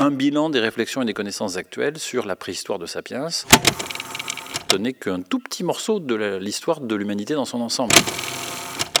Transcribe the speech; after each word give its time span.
un 0.00 0.10
bilan 0.10 0.50
des 0.50 0.60
réflexions 0.60 1.02
et 1.02 1.04
des 1.04 1.14
connaissances 1.14 1.56
actuelles 1.56 1.98
sur 1.98 2.26
la 2.26 2.34
préhistoire 2.34 2.78
de 2.78 2.86
Sapiens. 2.86 3.28
Ce 3.28 4.76
n'est 4.76 4.94
qu'un 4.94 5.20
tout 5.20 5.38
petit 5.38 5.62
morceau 5.62 6.00
de 6.00 6.38
l'histoire 6.40 6.80
de 6.80 6.94
l'humanité 6.94 7.34
dans 7.34 7.44
son 7.44 7.60
ensemble. 7.60 7.94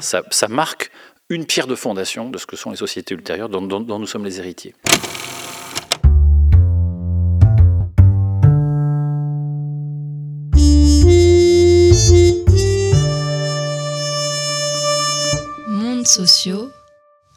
Ça, 0.00 0.22
marque 0.48 0.90
une 1.28 1.46
pierre 1.46 1.66
de 1.66 1.74
fondation 1.74 2.28
de 2.28 2.38
ce 2.38 2.46
que 2.46 2.56
sont 2.56 2.70
les 2.70 2.76
sociétés 2.76 3.14
ultérieures 3.14 3.48
dont 3.48 3.98
nous 3.98 4.06
sommes 4.06 4.24
les 4.24 4.38
héritiers. 4.38 4.74
sociaux, 16.10 16.70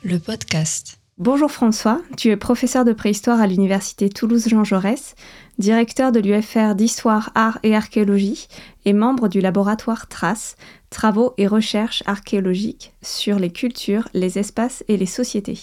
le 0.03 0.17
podcast. 0.17 1.02
Bonjour 1.19 1.51
François, 1.51 2.01
tu 2.17 2.31
es 2.31 2.37
professeur 2.37 2.85
de 2.85 2.91
préhistoire 2.91 3.39
à 3.39 3.45
l'université 3.45 4.09
Toulouse-Jean 4.09 4.63
Jaurès, 4.63 5.13
directeur 5.59 6.11
de 6.11 6.19
l'UFR 6.19 6.73
d'histoire, 6.73 7.29
art 7.35 7.59
et 7.61 7.75
archéologie 7.75 8.47
et 8.85 8.93
membre 8.93 9.27
du 9.27 9.39
laboratoire 9.39 10.07
TRACE, 10.07 10.55
travaux 10.89 11.35
et 11.37 11.45
recherches 11.45 12.01
archéologiques 12.07 12.93
sur 13.03 13.37
les 13.37 13.51
cultures, 13.51 14.09
les 14.15 14.39
espaces 14.39 14.83
et 14.87 14.97
les 14.97 15.05
sociétés. 15.05 15.59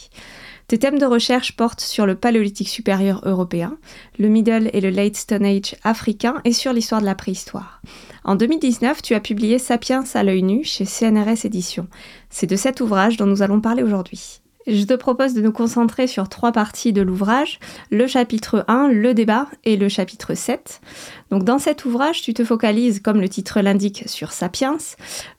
Tes 0.69 0.79
thèmes 0.79 1.01
de 1.01 1.07
recherche 1.07 1.57
portent 1.57 1.81
sur 1.81 2.07
le 2.07 2.15
paléolithique 2.15 2.69
supérieur 2.69 3.21
européen, 3.25 3.77
le 4.21 4.29
Middle 4.29 4.71
et 4.73 4.81
le 4.81 4.91
Late 4.91 5.17
Stone 5.17 5.45
Age 5.45 5.75
africain 5.83 6.37
et 6.45 6.53
sur 6.53 6.73
l'histoire 6.73 7.01
de 7.01 7.07
la 7.07 7.17
préhistoire. 7.17 7.83
En 8.23 8.37
2019, 8.37 9.03
tu 9.03 9.15
as 9.15 9.21
publié 9.21 9.59
Sapiens 9.59 10.05
à 10.15 10.23
l'œil 10.23 10.45
nu 10.45 10.63
chez 10.63 10.85
CNRS 10.85 11.45
Éditions. 11.45 11.89
C'est 12.29 12.47
de 12.47 12.55
cet 12.55 12.81
ouvrage 12.81 13.17
dont 13.17 13.27
nous 13.27 13.43
allons 13.43 13.61
parler 13.61 13.83
aujourd'hui. 13.83 14.41
Je 14.73 14.85
te 14.85 14.95
propose 14.95 15.35
de 15.35 15.41
nous 15.41 15.51
concentrer 15.51 16.07
sur 16.07 16.29
trois 16.29 16.53
parties 16.53 16.93
de 16.93 17.03
l'ouvrage, 17.03 17.59
le 17.91 18.07
chapitre 18.07 18.65
1, 18.69 18.87
le 18.87 19.15
débat 19.15 19.49
et 19.65 19.77
le 19.77 19.89
chapitre 19.89 20.35
7. 20.35 20.81
Donc 21.33 21.43
dans 21.43 21.59
cet 21.59 21.85
ouvrage, 21.87 22.23
tu 22.23 22.35
te 22.35 22.45
focalises, 22.45 23.01
comme 23.01 23.21
le 23.21 23.29
titre 23.29 23.63
l'indique, 23.63 24.05
sur 24.07 24.31
Sapiens. 24.31 24.77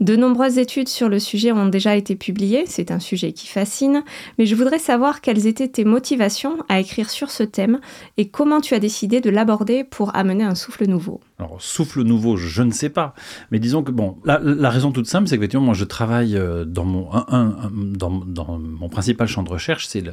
De 0.02 0.18
nombreuses 0.18 0.58
études 0.58 0.90
sur 0.90 1.08
le 1.08 1.18
sujet 1.18 1.54
ont 1.54 1.68
déjà 1.68 1.96
été 1.96 2.18
publiées, 2.18 2.66
c'est 2.68 2.92
un 2.92 3.00
sujet 3.00 3.32
qui 3.32 3.48
fascine, 3.48 4.04
mais 4.38 4.46
je 4.46 4.54
voudrais 4.54 4.80
savoir 4.80 5.22
quelles 5.22 5.48
étaient 5.48 5.70
tes 5.70 5.86
motivations 5.86 6.58
à 6.68 6.82
écrire 6.82 7.10
sur 7.10 7.32
ce 7.32 7.44
thème 7.44 7.80
et 8.18 8.28
comment 8.28 8.60
tu 8.60 8.74
as 8.74 8.80
décidé 8.80 9.22
de 9.22 9.30
l'aborder 9.30 9.86
pour 9.86 10.14
amener 10.14 10.44
un 10.44 10.56
souffle 10.56 10.88
nouveau. 10.88 11.22
Alors, 11.42 11.60
souffle 11.60 12.04
nouveau, 12.04 12.38
je 12.38 12.62
ne 12.62 12.72
sais 12.72 12.90
pas. 12.90 13.16
Mais 13.50 13.58
disons 13.58 13.82
que, 13.82 13.92
bon, 13.92 14.18
la, 14.26 14.70
raison 14.70 14.92
toute 14.92 15.08
simple, 15.08 15.28
c'est 15.28 15.38
qu'effectivement, 15.38 15.66
moi, 15.66 15.74
je 15.74 15.86
travaille 15.86 16.38
euh, 16.38 16.66
dans 16.66 16.86
mon, 16.86 18.90
principal 18.90 19.28
champ 19.28 19.42
de 19.42 19.50
recherche, 19.50 19.88
c'est 19.88 20.04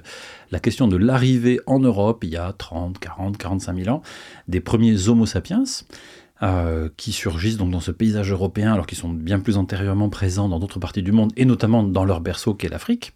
la 0.50 0.58
question 0.58 0.88
de 0.88 0.96
l'arrivée 0.96 1.60
en 1.66 1.80
Europe, 1.80 2.24
il 2.24 2.30
y 2.30 2.38
a 2.38 2.52
30, 2.52 2.98
40, 2.98 3.36
45 3.36 3.76
000 3.76 3.94
ans, 3.94 4.02
des 4.48 4.60
premiers 4.60 5.08
Homo 5.08 5.26
sapiens, 5.26 5.64
euh, 6.42 6.88
qui 6.96 7.12
surgissent 7.12 7.58
donc 7.58 7.72
dans 7.72 7.80
ce 7.80 7.90
paysage 7.90 8.32
européen, 8.32 8.72
alors 8.72 8.86
qu'ils 8.86 8.96
sont 8.96 9.10
bien 9.10 9.38
plus 9.38 9.58
antérieurement 9.58 10.08
présents 10.08 10.48
dans 10.48 10.58
d'autres 10.58 10.78
parties 10.78 11.02
du 11.02 11.12
monde, 11.12 11.30
et 11.36 11.44
notamment 11.44 11.82
dans 11.82 12.06
leur 12.06 12.22
berceau 12.22 12.54
qu'est 12.54 12.68
l'Afrique. 12.68 13.12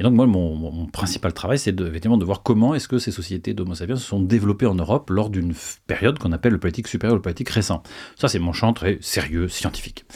Et 0.00 0.02
donc 0.02 0.14
moi, 0.14 0.26
mon, 0.26 0.86
principal 0.86 1.34
travail, 1.34 1.58
c'est 1.58 1.72
de, 1.72 2.24
voir 2.24 2.42
comment 2.42 2.74
est-ce 2.74 2.88
que 2.88 2.98
ces 2.98 3.10
sociétés 3.10 3.52
d'Homo 3.52 3.74
sapiens 3.74 3.96
se 3.96 4.06
sont 4.06 4.18
développées 4.18 4.64
en 4.64 4.74
Europe 4.74 5.10
lors 5.10 5.28
d'une 5.28 5.52
période 5.86 6.18
qu'on 6.18 6.32
appelle 6.32 6.52
le 6.52 6.58
politique 6.58 6.88
supérieur 6.88 7.14
le 7.14 7.20
politique 7.20 7.50
récent. 7.50 7.82
Ça, 8.16 8.28
c'est 8.28 8.38
mon 8.38 8.54
champ 8.54 8.72
très 8.72 8.96
sérieux, 9.02 9.48
scientifique. 9.48 10.06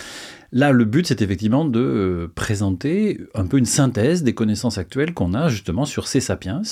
Là, 0.52 0.72
le 0.72 0.84
but, 0.84 1.06
c'est 1.06 1.22
effectivement 1.22 1.64
de 1.64 1.80
euh, 1.80 2.32
présenter 2.34 3.20
un 3.34 3.46
peu 3.46 3.58
une 3.58 3.66
synthèse 3.66 4.22
des 4.22 4.34
connaissances 4.34 4.78
actuelles 4.78 5.14
qu'on 5.14 5.34
a 5.34 5.48
justement 5.48 5.84
sur 5.84 6.06
ces 6.06 6.20
sapiens 6.20 6.62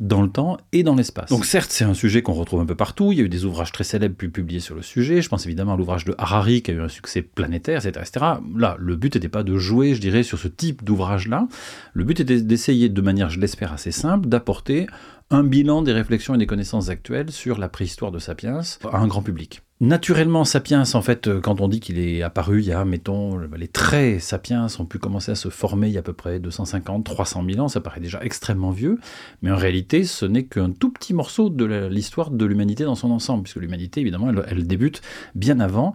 dans 0.00 0.22
le 0.22 0.28
temps 0.28 0.58
et 0.72 0.82
dans 0.82 0.94
l'espace. 0.94 1.30
Donc 1.30 1.46
certes, 1.46 1.70
c'est 1.70 1.84
un 1.84 1.94
sujet 1.94 2.22
qu'on 2.22 2.34
retrouve 2.34 2.60
un 2.60 2.66
peu 2.66 2.74
partout, 2.74 3.12
il 3.12 3.18
y 3.18 3.20
a 3.22 3.24
eu 3.24 3.28
des 3.28 3.44
ouvrages 3.44 3.72
très 3.72 3.84
célèbres 3.84 4.14
publiés 4.14 4.60
sur 4.60 4.74
le 4.74 4.82
sujet, 4.82 5.22
je 5.22 5.28
pense 5.28 5.46
évidemment 5.46 5.74
à 5.74 5.76
l'ouvrage 5.76 6.04
de 6.04 6.14
Harari 6.18 6.62
qui 6.62 6.70
a 6.70 6.74
eu 6.74 6.80
un 6.80 6.88
succès 6.88 7.22
planétaire, 7.22 7.84
etc. 7.84 8.04
etc. 8.06 8.26
Là, 8.56 8.76
le 8.78 8.96
but 8.96 9.14
n'était 9.14 9.28
pas 9.28 9.42
de 9.42 9.56
jouer, 9.56 9.94
je 9.94 10.00
dirais, 10.00 10.22
sur 10.22 10.38
ce 10.38 10.48
type 10.48 10.84
d'ouvrage-là, 10.84 11.48
le 11.94 12.04
but 12.04 12.20
était 12.20 12.40
d'essayer 12.40 12.88
de 12.88 13.00
manière, 13.00 13.30
je 13.30 13.40
l'espère, 13.40 13.72
assez 13.72 13.92
simple, 13.92 14.28
d'apporter 14.28 14.86
un 15.30 15.42
bilan 15.42 15.82
des 15.82 15.92
réflexions 15.92 16.34
et 16.34 16.38
des 16.38 16.46
connaissances 16.46 16.88
actuelles 16.88 17.32
sur 17.32 17.58
la 17.58 17.68
préhistoire 17.68 18.12
de 18.12 18.18
Sapiens 18.18 18.60
à 18.92 18.98
un 18.98 19.06
grand 19.06 19.22
public. 19.22 19.62
Naturellement, 19.78 20.46
Sapiens, 20.46 20.84
en 20.94 21.02
fait, 21.02 21.28
euh, 21.28 21.38
quand 21.38 21.60
on 21.60 21.68
dit 21.68 21.80
qu'il 21.80 21.98
est 21.98 22.22
apparu 22.22 22.60
il 22.62 22.66
y 22.66 22.72
a, 22.72 22.86
mettons, 22.86 23.38
les 23.38 23.68
traits 23.68 24.22
Sapiens 24.22 24.68
ont 24.78 24.86
pu 24.86 24.98
commencer 24.98 25.32
à 25.32 25.34
se 25.34 25.50
former 25.50 25.88
il 25.88 25.92
y 25.92 25.96
a 25.98 26.00
à 26.00 26.02
peu 26.02 26.14
près 26.14 26.40
250, 26.40 27.04
300 27.04 27.44
000 27.46 27.60
ans, 27.60 27.68
ça 27.68 27.82
paraît 27.82 28.00
déjà 28.00 28.22
extrêmement 28.22 28.70
vieux, 28.70 28.98
mais 29.42 29.50
en 29.50 29.56
réalité, 29.56 30.04
ce 30.04 30.24
n'est 30.24 30.44
qu'un 30.44 30.70
tout 30.70 30.90
petit 30.90 31.12
morceau 31.12 31.50
de 31.50 31.88
l'histoire 31.88 32.30
de 32.30 32.44
l'humanité 32.46 32.84
dans 32.84 32.94
son 32.94 33.10
ensemble, 33.10 33.42
puisque 33.42 33.60
l'humanité, 33.60 34.00
évidemment, 34.00 34.30
elle, 34.48 34.66
débute 34.66 35.02
bien 35.34 35.60
avant 35.60 35.94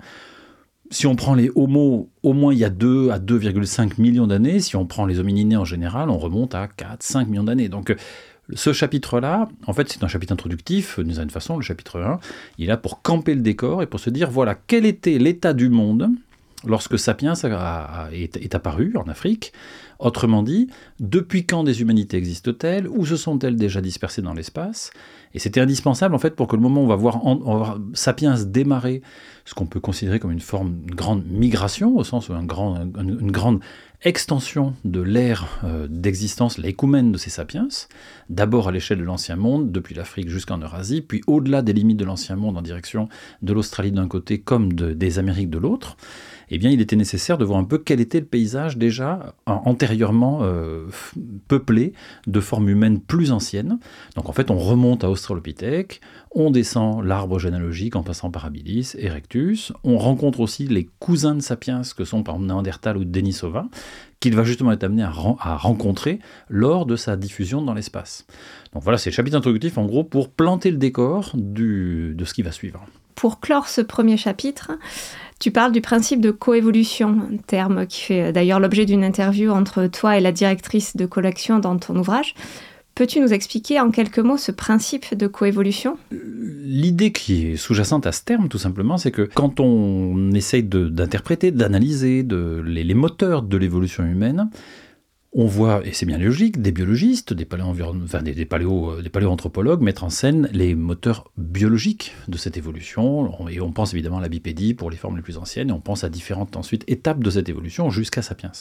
si 0.92 1.08
on 1.08 1.16
prend 1.16 1.34
les 1.34 1.50
Homo, 1.56 2.09
au 2.22 2.34
moins 2.34 2.53
il 2.53 2.59
y 2.59 2.66
a 2.66 2.69
2 2.69 3.12
à 3.12 3.18
2,5 3.18 4.00
millions 4.00 4.28
d'années. 4.28 4.59
Si 4.59 4.75
on 4.75 4.86
prend 4.86 5.06
les 5.06 5.19
homininés 5.19 5.56
en 5.56 5.63
général, 5.63 6.09
on 6.09 6.18
remonte 6.18 6.53
à 6.53 6.68
4, 6.68 7.02
5 7.02 7.30
millions 7.30 7.46
d'années. 7.46 7.69
Donc 7.69 7.96
ce 8.53 8.74
chapitre-là, 8.74 9.50
en 9.66 9.74
fait, 9.74 9.90
c'est 9.90 10.03
un 10.03 10.07
chapitre 10.07 10.34
introductif, 10.34 11.00
d'une 11.00 11.13
certaine 11.13 11.29
façon, 11.29 11.57
le 11.57 11.63
chapitre 11.63 12.02
1. 12.02 12.19
Il 12.57 12.66
est 12.66 12.68
là 12.68 12.78
pour 12.78 13.02
camper 13.02 13.34
le 13.35 13.41
décor 13.41 13.81
et 13.81 13.88
pour 13.88 14.00
se 14.00 14.09
dire, 14.09 14.29
voilà, 14.29 14.56
quel 14.56 14.85
était 14.85 15.18
l'état 15.18 15.53
du 15.53 15.69
monde 15.69 16.09
lorsque 16.66 17.00
Sapiens 17.00 17.34
est, 17.34 18.56
apparu 18.56 18.94
en 18.96 19.07
Afrique. 19.07 19.53
Autrement 20.01 20.41
dit, 20.41 20.67
depuis 21.00 21.45
quand 21.45 21.63
des 21.63 21.81
humanités 21.81 22.17
existent-elles? 22.17 22.88
Où 22.88 23.06
se 23.06 23.16
sont-elles 23.16 23.56
déjà 23.56 23.81
dispersées 23.81 24.23
dans 24.23 24.34
l'espace? 24.34 24.89
Et 25.35 25.39
c'était 25.39 25.62
indispensable 25.62 26.16
en 26.16 26.19
fait 26.19 26.35
pour 26.35 26.47
que 26.47 26.56
le 26.56 26.62
moment 26.62 26.81
où 26.81 26.85
on 26.85 26.88
va 26.88 26.95
voir, 26.95 27.79
Sapiens 27.94 28.35
démarrer 28.44 29.03
ce 29.45 29.53
qu'on 29.53 29.67
peut 29.67 29.79
considérer 29.79 30.19
comme 30.19 30.31
une 30.31 30.39
forme, 30.39 30.79
une 30.88 30.95
grande 30.95 31.25
migration, 31.28 31.95
au 31.95 32.03
sens 32.03 32.29
où 32.29 32.34
grande 32.45 33.62
extension 34.03 34.73
de 34.84 35.01
l'ère 35.01 35.59
euh, 35.63 35.88
d'existence, 35.88 36.57
l'écoumène 36.57 37.12
de 37.12 37.18
ces 37.18 37.29
sapiens, 37.29 37.68
d'abord 38.29 38.68
à 38.68 38.72
l'échelle 38.72 38.97
de 38.97 39.03
l'ancien 39.03 39.35
monde, 39.35 39.72
depuis 39.72 39.94
l'Afrique 39.94 40.29
jusqu'en 40.29 40.57
Eurasie, 40.57 41.01
puis 41.01 41.22
au-delà 41.28 41.62
des 41.62 41.73
limites 41.73 41.97
de 41.97 42.06
l'ancien 42.06 42.35
monde 42.35 42.57
en 42.57 42.63
direction 42.63 43.09
de 43.44 43.53
l'Australie 43.53 43.91
d'un 43.91 44.07
côté 44.07 44.39
comme 44.39 44.73
des 44.73 45.19
Amériques 45.19 45.51
de 45.51 45.59
l'autre, 45.59 45.97
eh 46.50 46.57
bien 46.57 46.72
il 46.72 46.81
était 46.81 46.95
nécessaire 46.95 47.38
de 47.38 47.45
voir 47.45 47.59
un 47.59 47.63
peu 47.63 47.78
quel 47.78 48.01
était 48.01 48.19
le 48.19 48.25
paysage 48.25 48.78
déjà 48.78 49.35
euh, 50.41 50.88
peuplé 51.47 51.94
de 52.28 52.40
formes 52.40 52.69
humaines 52.69 53.00
plus 53.00 53.31
anciennes. 53.31 53.79
Donc 54.16 54.29
en 54.29 54.34
fait 54.34 54.52
on 54.52 54.57
remonte 54.57 55.03
à 55.03 55.09
Australopithèque, 55.09 56.02
on 56.34 56.52
descend 56.52 57.03
l'arbre 57.03 57.40
généalogique 57.40 57.96
en 57.96 58.03
passant 58.03 58.31
par 58.31 58.46
Habilis, 58.46 58.96
Erectus, 58.97 59.74
on 59.84 59.97
rencontre 59.97 60.40
aussi 60.40 60.68
les 60.68 60.90
cousins 61.00 61.35
de 61.35 61.41
Sapiens 61.41 61.81
que 61.96 62.06
sont 62.06 62.24
par 62.24 62.35
exemple 62.35 62.47
Néandertal 62.47 62.97
ou 62.97 63.06
Denisova, 63.06 63.68
qu'il 64.19 64.35
va 64.35 64.44
justement 64.44 64.72
être 64.72 64.84
amené 64.84 65.03
à, 65.03 65.09
rencontrer 65.09 66.19
lors 66.50 66.85
de 66.85 66.96
sa 66.96 67.18
diffusion 67.18 67.62
dans 67.62 67.74
l'espace. 67.74 68.25
Donc 68.74 68.84
voilà, 68.84 68.97
c'est 68.97 69.09
le 69.09 69.16
chapitre 69.16 69.38
introductif 69.38 69.78
en 69.78 69.85
gros 69.85 70.03
pour 70.03 70.30
planter 70.30 70.72
le 70.72 70.78
décor 70.78 71.31
de 71.34 72.24
ce 72.24 72.34
qui 72.34 72.44
va 72.44 72.51
suivre. 72.51 72.85
Pour 73.21 73.39
clore 73.39 73.67
ce 73.67 73.81
premier 73.81 74.17
chapitre, 74.17 74.71
tu 75.39 75.51
parles 75.51 75.71
du 75.71 75.79
principe 75.79 76.21
de 76.21 76.31
coévolution, 76.31 77.19
un 77.31 77.37
terme 77.37 77.85
qui 77.85 78.01
fait 78.01 78.33
d'ailleurs 78.33 78.59
l'objet 78.59 78.87
d'une 78.87 79.03
interview 79.03 79.51
entre 79.51 79.85
toi 79.85 80.17
et 80.17 80.21
la 80.21 80.31
directrice 80.31 80.97
de 80.97 81.05
collection 81.05 81.59
dans 81.59 81.77
ton 81.77 81.95
ouvrage. 81.97 82.33
Peux-tu 82.95 83.19
nous 83.19 83.31
expliquer 83.31 83.79
en 83.79 83.91
quelques 83.91 84.17
mots 84.17 84.37
ce 84.37 84.51
principe 84.51 85.15
de 85.15 85.27
coévolution? 85.27 85.99
L'idée 86.09 87.11
qui 87.11 87.51
est 87.51 87.57
sous-jacente 87.57 88.07
à 88.07 88.11
ce 88.11 88.23
terme, 88.23 88.49
tout 88.49 88.57
simplement, 88.57 88.97
c'est 88.97 89.11
que 89.11 89.21
quand 89.21 89.59
on 89.59 90.31
essaye 90.31 90.63
d'interpréter, 90.63 91.51
d'analyser 91.51 92.25
les, 92.27 92.93
moteurs 92.95 93.43
de 93.43 93.55
l'évolution 93.55 94.03
humaine, 94.03 94.49
on 95.34 95.46
voit, 95.46 95.86
et 95.86 95.94
c'est 95.94 96.06
bien 96.06 96.18
logique, 96.18 96.62
des 96.62 96.74
biologistes, 96.74 97.34
des, 97.34 97.46
paléo, 97.46 99.02
des 99.02 99.09
paléoanthropologues 99.09 99.81
mettre 99.81 100.04
en 100.04 100.10
scène 100.10 100.50
les 100.51 100.75
moteurs 100.75 101.31
biologiques 101.38 102.13
de 102.28 102.38
cette 102.38 102.57
évolution. 102.57 103.48
Et 103.48 103.62
on 103.62 103.72
pense 103.72 103.94
évidemment 103.94 104.18
à 104.18 104.22
la 104.22 104.28
bipédie 104.28 104.74
pour 104.74 104.89
les 104.89 104.98
formes 104.98 105.16
les 105.16 105.22
plus 105.22 105.38
anciennes, 105.38 105.69
et 105.69 105.74
on 105.74 105.80
pense 105.80 106.04
à 106.04 106.10
différentes 106.10 106.57
ensuite 106.57 106.83
étapes 106.88 107.24
de 107.24 107.30
cette 107.30 107.48
évolution 107.48 107.89
jusqu'à 107.89 108.22
Sapiens. 108.22 108.51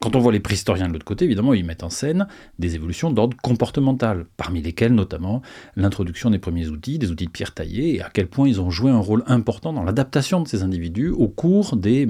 Quand 0.00 0.14
on 0.14 0.20
voit 0.20 0.32
les 0.32 0.40
préhistoriens 0.40 0.86
de 0.86 0.92
l'autre 0.92 1.04
côté, 1.04 1.24
évidemment, 1.24 1.54
ils 1.54 1.64
mettent 1.64 1.82
en 1.82 1.90
scène 1.90 2.28
des 2.60 2.76
évolutions 2.76 3.10
d'ordre 3.10 3.36
comportemental, 3.42 4.26
parmi 4.36 4.62
lesquelles 4.62 4.94
notamment 4.94 5.42
l'introduction 5.74 6.30
des 6.30 6.38
premiers 6.38 6.68
outils, 6.68 7.00
des 7.00 7.10
outils 7.10 7.26
de 7.26 7.30
pierre 7.30 7.52
taillée, 7.54 7.96
et 7.96 8.02
à 8.02 8.10
quel 8.12 8.28
point 8.28 8.46
ils 8.46 8.60
ont 8.60 8.70
joué 8.70 8.92
un 8.92 8.98
rôle 8.98 9.24
important 9.26 9.72
dans 9.72 9.82
l'adaptation 9.82 10.40
de 10.40 10.46
ces 10.46 10.62
individus 10.62 11.08
au 11.08 11.26
cours 11.26 11.76
des 11.76 12.06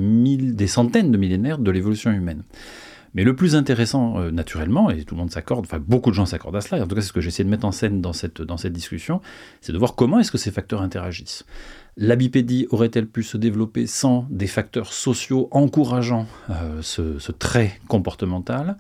centaines 0.67 1.13
de 1.13 1.17
millénaires 1.17 1.59
de 1.59 1.71
l'évolution 1.71 2.11
humaine. 2.11 2.43
Mais 3.15 3.23
le 3.23 3.37
plus 3.37 3.55
intéressant, 3.55 4.19
euh, 4.19 4.31
naturellement, 4.31 4.91
et 4.91 5.05
tout 5.05 5.15
le 5.15 5.21
monde 5.21 5.31
s'accorde, 5.31 5.65
enfin 5.65 5.79
beaucoup 5.79 6.11
de 6.11 6.15
gens 6.15 6.27
s'accordent 6.27 6.57
à 6.57 6.61
cela, 6.61 6.79
et 6.79 6.83
en 6.83 6.87
tout 6.87 6.95
cas 6.95 7.01
c'est 7.01 7.09
ce 7.09 7.13
que 7.13 7.21
j'essaie 7.21 7.45
de 7.45 7.49
mettre 7.49 7.65
en 7.65 7.73
scène 7.73 8.01
dans 8.01 8.13
cette, 8.13 8.43
discussion, 8.67 9.21
c'est 9.61 9.73
de 9.73 9.79
voir 9.79 9.95
comment 9.95 10.19
est-ce 10.19 10.33
que 10.33 10.39
ces 10.39 10.51
facteurs 10.51 10.83
interagissent. 10.83 11.45
La 11.97 12.17
bipédie 12.17 12.67
aurait-elle 12.71 13.07
pu 13.07 13.23
se 13.23 13.37
développer 13.37 13.87
sans 13.87 14.27
des 14.31 14.49
facteurs 14.49 14.93
sociaux 14.93 15.49
encourageant 15.53 16.27
euh, 16.51 16.83
ce, 16.83 17.33
trait 17.33 17.79
comportemental? 17.87 18.77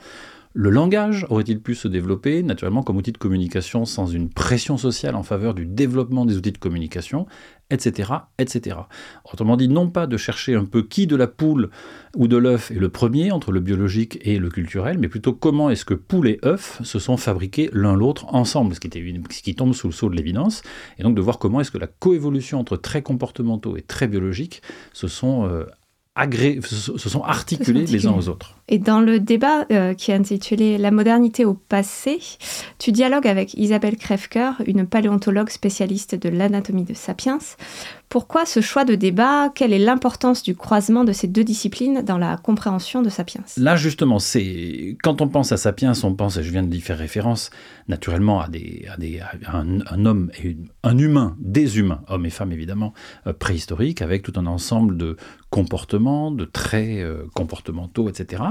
Le 0.56 0.70
langage 0.70 1.26
aurait-il 1.30 1.60
pu 1.60 1.74
se 1.74 1.88
développer 1.88 2.44
naturellement 2.44 2.84
comme 2.84 2.96
outil 2.96 3.10
de 3.10 3.18
communication 3.18 3.84
sans 3.84 4.06
une 4.06 4.30
pression 4.30 4.78
sociale 4.78 5.16
en 5.16 5.24
faveur 5.24 5.52
du 5.52 5.66
développement 5.66 6.24
des 6.24 6.36
outils 6.36 6.52
de 6.52 6.58
communication, 6.58 7.26
etc., 7.70 8.12
etc. 8.38 8.76
Autrement 9.24 9.56
dit, 9.56 9.66
non 9.66 9.90
pas 9.90 10.06
de 10.06 10.16
chercher 10.16 10.54
un 10.54 10.64
peu 10.64 10.84
qui 10.84 11.08
de 11.08 11.16
la 11.16 11.26
poule 11.26 11.70
ou 12.14 12.28
de 12.28 12.36
l'œuf 12.36 12.70
est 12.70 12.78
le 12.78 12.88
premier 12.88 13.32
entre 13.32 13.50
le 13.50 13.58
biologique 13.58 14.20
et 14.22 14.38
le 14.38 14.48
culturel, 14.48 14.96
mais 14.98 15.08
plutôt 15.08 15.32
comment 15.32 15.70
est-ce 15.70 15.84
que 15.84 15.94
poule 15.94 16.28
et 16.28 16.38
œuf 16.44 16.80
se 16.84 17.00
sont 17.00 17.16
fabriqués 17.16 17.68
l'un 17.72 17.96
l'autre 17.96 18.32
ensemble, 18.32 18.76
ce 18.76 18.80
qui, 18.80 19.54
tombe 19.56 19.74
sous 19.74 19.88
le 19.88 19.92
sceau 19.92 20.08
de 20.08 20.14
l'évidence, 20.14 20.62
et 20.98 21.02
donc 21.02 21.16
de 21.16 21.20
voir 21.20 21.40
comment 21.40 21.62
est-ce 21.62 21.72
que 21.72 21.78
la 21.78 21.88
coévolution 21.88 22.60
entre 22.60 22.76
traits 22.76 23.02
comportementaux 23.02 23.76
et 23.76 23.82
traits 23.82 24.12
biologiques 24.12 24.62
se 24.92 25.08
sont 25.08 25.48
euh, 25.48 25.64
agré 26.16 26.60
se 26.62 27.08
sont 27.08 27.22
articulés 27.22 27.86
les 27.86 28.06
uns 28.06 28.12
aux 28.12 28.28
autres. 28.28 28.54
Et 28.68 28.78
dans 28.78 29.00
le 29.00 29.18
débat 29.18 29.66
euh, 29.72 29.94
qui 29.94 30.10
est 30.10 30.14
intitulé 30.14 30.78
La 30.78 30.90
modernité 30.90 31.44
au 31.44 31.54
passé, 31.54 32.18
tu 32.78 32.92
dialogues 32.92 33.26
avec 33.26 33.54
Isabelle 33.54 33.96
Krefker, 33.96 34.52
une 34.66 34.86
paléontologue 34.86 35.50
spécialiste 35.50 36.14
de 36.14 36.28
l'anatomie 36.28 36.84
de 36.84 36.94
Sapiens. 36.94 37.38
Pourquoi 38.14 38.46
ce 38.46 38.60
choix 38.60 38.84
de 38.84 38.94
débat 38.94 39.48
Quelle 39.52 39.72
est 39.72 39.78
l'importance 39.80 40.44
du 40.44 40.54
croisement 40.54 41.02
de 41.02 41.10
ces 41.10 41.26
deux 41.26 41.42
disciplines 41.42 42.02
dans 42.02 42.16
la 42.16 42.36
compréhension 42.36 43.02
de 43.02 43.08
Sapiens? 43.08 43.42
Là, 43.56 43.74
justement, 43.74 44.20
c'est 44.20 44.96
quand 45.02 45.20
on 45.20 45.26
pense 45.26 45.50
à 45.50 45.56
Sapiens, 45.56 45.94
on 46.04 46.14
pense, 46.14 46.36
et 46.36 46.44
je 46.44 46.52
viens 46.52 46.62
de 46.62 46.72
y 46.72 46.80
faire 46.80 46.96
référence, 46.96 47.50
naturellement 47.88 48.40
à, 48.40 48.46
un, 49.52 50.06
homme 50.06 50.30
et 50.44 50.56
un 50.84 50.96
humain, 50.96 51.36
des 51.40 51.80
humains, 51.80 52.02
hommes 52.06 52.24
et 52.24 52.30
femmes 52.30 52.52
évidemment, 52.52 52.94
euh, 53.26 53.32
préhistoriques, 53.32 54.00
avec 54.00 54.22
tout 54.22 54.34
un 54.36 54.46
ensemble 54.46 54.96
de 54.96 55.16
comportements, 55.50 56.30
de 56.30 56.44
traits 56.44 57.00
euh, 57.00 57.24
comportementaux, 57.34 58.08
etc. 58.08 58.44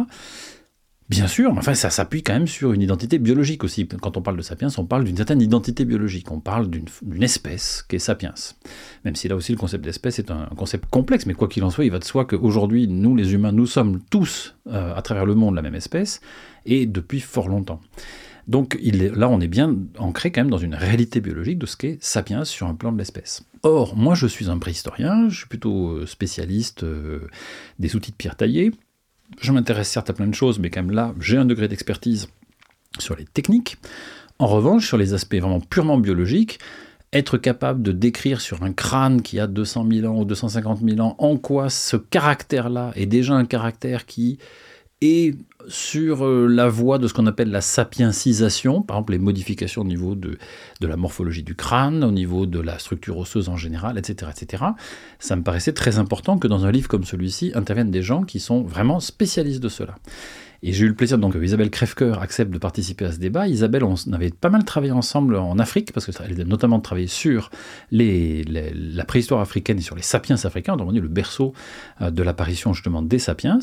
Bien 1.09 1.27
sûr, 1.27 1.51
enfin, 1.57 1.73
ça 1.73 1.89
s'appuie 1.89 2.23
quand 2.23 2.33
même 2.33 2.47
sur 2.47 2.71
une 2.71 2.81
identité 2.81 3.19
biologique 3.19 3.63
aussi. 3.63 3.87
Quand 3.87 4.15
on 4.15 4.21
parle 4.21 4.37
de 4.37 4.41
sapiens, 4.41 4.69
on 4.77 4.85
parle 4.85 5.03
d'une 5.03 5.17
certaine 5.17 5.41
identité 5.41 5.83
biologique. 5.83 6.31
On 6.31 6.39
parle 6.39 6.69
d'une 6.69 7.23
espèce 7.23 7.83
qui 7.87 7.97
est 7.97 7.99
sapiens. 7.99 8.33
Même 9.03 9.15
si 9.15 9.27
là 9.27 9.35
aussi, 9.35 9.51
le 9.51 9.57
concept 9.57 9.83
d'espèce 9.83 10.19
est 10.19 10.31
un, 10.31 10.45
concept 10.55 10.89
complexe, 10.89 11.25
mais 11.25 11.33
quoi 11.33 11.47
qu'il 11.47 11.63
en 11.63 11.69
soit, 11.69 11.85
il 11.85 11.91
va 11.91 11.99
de 11.99 12.05
soi 12.05 12.25
qu'aujourd'hui, 12.25 12.87
nous, 12.87 13.15
les 13.15 13.33
humains, 13.33 13.51
nous 13.51 13.67
sommes 13.67 13.99
tous, 14.09 14.55
euh, 14.67 14.95
à 14.95 15.01
travers 15.01 15.25
le 15.25 15.35
monde, 15.35 15.55
la 15.55 15.61
même 15.61 15.75
espèce, 15.75 16.21
et 16.65 16.85
depuis 16.85 17.19
fort 17.19 17.49
longtemps. 17.49 17.81
Donc 18.47 18.77
là, 18.81 19.29
on 19.29 19.39
est 19.39 19.47
bien 19.47 19.75
ancré 19.97 20.31
quand 20.31 20.41
même 20.41 20.51
dans 20.51 20.57
une 20.57 20.75
réalité 20.75 21.21
biologique 21.21 21.59
de 21.59 21.65
ce 21.65 21.77
qu'est 21.77 21.97
sapiens 22.01 22.43
sur 22.43 22.67
un 22.67 22.75
plan 22.75 22.91
de 22.91 22.97
l'espèce. 22.97 23.43
Or, 23.63 23.95
moi, 23.95 24.15
je 24.15 24.27
suis 24.27 24.49
un 24.49 24.57
préhistorien, 24.57 25.29
je 25.29 25.39
suis 25.39 25.47
plutôt 25.47 25.91
euh, 25.91 26.05
spécialiste 26.05 26.83
euh, 26.83 27.29
des 27.79 27.95
outils 27.95 28.11
de 28.11 28.17
pierre 28.17 28.35
taillée 28.35 28.71
je 29.39 29.51
m'intéresse 29.51 29.89
certes 29.89 30.09
à 30.09 30.13
plein 30.13 30.27
de 30.27 30.35
choses, 30.35 30.59
mais 30.59 30.69
quand 30.69 30.83
même 30.83 30.95
là, 30.95 31.13
j'ai 31.19 31.37
un 31.37 31.45
degré 31.45 31.67
d'expertise 31.67 32.27
sur 32.99 33.15
les 33.15 33.25
techniques. 33.25 33.77
En 34.39 34.47
revanche, 34.47 34.87
sur 34.87 34.97
les 34.97 35.13
aspects 35.13 35.35
vraiment 35.35 35.59
purement 35.59 35.97
biologiques, 35.97 36.59
être 37.13 37.37
capable 37.37 37.81
de 37.83 37.91
décrire 37.91 38.41
sur 38.41 38.63
un 38.63 38.73
crâne 38.73 39.21
qui 39.21 39.39
a 39.39 39.47
200 39.47 39.87
000 39.91 40.11
ans 40.11 40.19
ou 40.19 40.25
250 40.25 40.79
000 40.81 40.99
ans 40.99 41.15
en 41.19 41.37
quoi 41.37 41.69
ce 41.69 41.95
caractère-là 41.95 42.91
est 42.95 43.05
déjà 43.05 43.35
un 43.35 43.45
caractère 43.45 44.05
qui 44.05 44.39
est 45.03 45.35
sur 45.67 46.25
euh, 46.25 46.47
la 46.47 46.67
voie 46.67 46.97
de 46.97 47.07
ce 47.07 47.13
qu'on 47.13 47.25
appelle 47.25 47.49
la 47.49 47.61
sapiencisation, 47.61 48.81
par 48.81 48.97
exemple 48.97 49.13
les 49.13 49.19
modifications 49.19 49.81
au 49.81 49.85
niveau 49.85 50.15
de, 50.15 50.37
de, 50.81 50.87
la 50.87 50.97
morphologie 50.97 51.43
du 51.43 51.55
crâne, 51.55 52.03
au 52.03 52.11
niveau 52.11 52.45
de 52.45 52.59
la 52.59 52.79
structure 52.79 53.17
osseuse 53.17 53.49
en 53.49 53.57
général, 53.57 53.97
etc., 53.97 54.31
etc. 54.35 54.63
Ça 55.19 55.35
me 55.35 55.43
paraissait 55.43 55.73
très 55.73 55.99
important 55.99 56.37
que 56.37 56.47
dans 56.47 56.65
un 56.65 56.71
livre 56.71 56.87
comme 56.87 57.03
celui-ci 57.03 57.51
interviennent 57.55 57.91
des 57.91 58.03
gens 58.03 58.23
qui 58.23 58.39
sont 58.39 58.63
vraiment 58.63 58.99
spécialistes 58.99 59.61
de 59.61 59.69
cela. 59.69 59.95
Et 60.65 60.71
j'ai 60.71 60.85
eu 60.85 60.87
le 60.87 60.95
plaisir, 60.95 61.17
donc 61.17 61.35
Isabelle 61.35 61.69
Krefker 61.69 62.13
accepte 62.21 62.49
de 62.49 62.57
participer 62.57 63.03
à 63.03 63.11
ce 63.11 63.19
débat. 63.19 63.49
Isabelle, 63.49 63.83
on 63.83 63.95
avait 64.13 64.29
pas 64.29 64.49
mal 64.49 64.63
travaillé 64.63 64.93
ensemble 64.93 65.35
en 65.35 65.59
Afrique, 65.59 65.91
parce 65.91 66.05
qu'elle 66.05 66.39
a 66.39 66.45
notamment 66.45 66.79
travaillé 66.79 67.07
sur 67.07 67.51
les, 67.91 68.45
la 68.45 69.03
préhistoire 69.03 69.41
africaine 69.41 69.79
et 69.79 69.81
sur 69.81 69.97
les 69.97 70.01
sapiens 70.01 70.37
africains, 70.45 70.77
on 70.79 70.91
dit 70.93 71.01
le 71.01 71.09
berceau 71.09 71.53
euh, 71.99 72.11
de 72.11 72.23
l'apparition 72.23 72.71
justement 72.71 73.01
des 73.01 73.19
sapiens. 73.19 73.59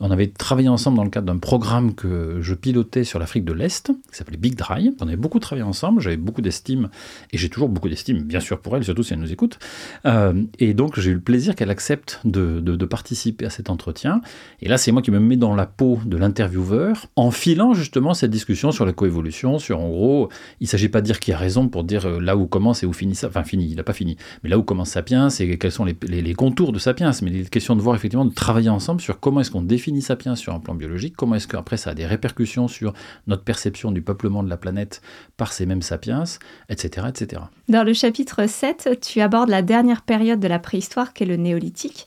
On 0.00 0.10
avait 0.10 0.28
travaillé 0.28 0.70
ensemble 0.70 0.96
dans 0.96 1.04
le 1.04 1.10
cadre 1.10 1.26
d'un 1.26 1.36
programme 1.36 1.94
que 1.94 2.38
je 2.40 2.54
pilotais 2.54 3.04
sur 3.04 3.18
l'Afrique 3.18 3.44
de 3.44 3.52
l'Est, 3.52 3.92
qui 4.10 4.16
s'appelait 4.16 4.38
Big 4.38 4.54
Dry. 4.54 4.96
On 5.00 5.08
avait 5.08 5.16
beaucoup 5.16 5.40
travaillé 5.40 5.62
ensemble, 5.62 6.00
j'avais 6.00 6.16
beaucoup 6.16 6.40
d'estime, 6.40 6.88
et 7.32 7.38
j'ai 7.38 7.50
toujours 7.50 7.68
beaucoup 7.68 7.90
d'estime, 7.90 8.22
bien 8.22 8.40
sûr 8.40 8.62
pour 8.62 8.74
elle, 8.76 8.84
surtout 8.84 9.02
si 9.02 9.12
elle 9.12 9.20
nous 9.20 9.30
écoute. 9.30 9.58
Euh, 10.06 10.42
et 10.58 10.72
donc 10.72 10.98
j'ai 10.98 11.10
eu 11.10 11.14
le 11.14 11.20
plaisir 11.20 11.54
qu'elle 11.54 11.70
accepte 11.70 12.18
de, 12.24 12.60
de, 12.60 12.86
participer 12.86 13.44
à 13.44 13.50
cet 13.50 13.68
entretien. 13.68 14.22
Et 14.62 14.68
là, 14.68 14.78
c'est 14.78 14.90
moi 14.90 15.02
qui 15.02 15.10
me 15.10 15.20
mets 15.20 15.36
dans 15.36 15.54
la 15.54 15.66
peau 15.66 16.00
de 16.06 16.16
l'intérieur 16.16 16.29
intervieweur 16.30 17.06
en 17.16 17.30
filant 17.30 17.74
justement 17.74 18.14
cette 18.14 18.30
discussion 18.30 18.70
sur 18.70 18.86
la 18.86 18.92
coévolution, 18.92 19.58
sur 19.58 19.80
en 19.80 19.88
gros, 19.88 20.28
il 20.60 20.64
ne 20.64 20.68
s'agit 20.68 20.88
pas 20.88 21.00
de 21.00 21.06
dire 21.06 21.18
qui 21.18 21.32
a 21.32 21.36
raison 21.36 21.68
pour 21.68 21.84
dire 21.84 22.06
euh, 22.06 22.20
là 22.20 22.36
où 22.36 22.46
commence 22.46 22.82
et 22.82 22.86
où 22.86 22.92
finit 22.92 23.16
ça, 23.16 23.26
enfin 23.26 23.42
fini, 23.42 23.66
il 23.68 23.76
n'a 23.76 23.82
pas 23.82 23.92
fini, 23.92 24.16
mais 24.42 24.50
là 24.50 24.58
où 24.58 24.62
commence 24.62 24.90
Sapiens 24.90 25.28
et 25.28 25.58
quels 25.58 25.72
sont 25.72 25.84
les, 25.84 26.34
contours 26.34 26.72
de 26.72 26.78
Sapiens, 26.78 27.10
mais 27.22 27.30
il 27.30 27.40
est 27.40 27.50
question 27.50 27.74
de 27.74 27.80
voir 27.80 27.96
effectivement, 27.96 28.24
de 28.24 28.32
travailler 28.32 28.70
ensemble 28.70 29.00
sur 29.00 29.18
comment 29.18 29.40
est-ce 29.40 29.50
qu'on 29.50 29.62
définit 29.62 30.02
Sapiens 30.02 30.36
sur 30.36 30.54
un 30.54 30.60
plan 30.60 30.74
biologique, 30.74 31.14
comment 31.16 31.34
est-ce 31.34 31.48
qu'après 31.48 31.76
ça 31.76 31.90
a 31.90 31.94
des 31.94 32.06
répercussions 32.06 32.68
sur 32.68 32.92
notre 33.26 33.42
perception 33.42 33.90
du 33.90 34.02
peuplement 34.02 34.42
de 34.42 34.48
la 34.48 34.56
planète 34.56 35.02
par 35.36 35.52
ces 35.52 35.66
mêmes 35.66 35.82
Sapiens, 35.82 36.24
etc. 36.68 37.08
etc. 37.08 37.42
Dans 37.68 37.84
le 37.84 37.92
chapitre 37.92 38.46
7, 38.46 39.00
tu 39.02 39.20
abordes 39.20 39.48
la 39.48 39.62
dernière 39.62 40.02
période 40.02 40.40
de 40.40 40.48
la 40.48 40.58
préhistoire 40.58 41.12
qui 41.12 41.24
est 41.24 41.26
le 41.26 41.36
néolithique. 41.36 42.06